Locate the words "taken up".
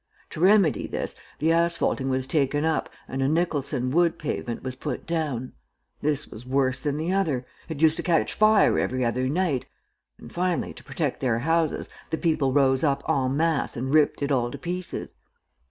2.25-2.89